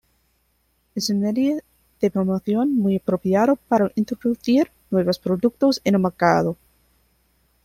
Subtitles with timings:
[0.95, 1.59] Es un medio
[1.99, 6.57] de promoción muy apropiado para introducir nuevos productos en el mercado.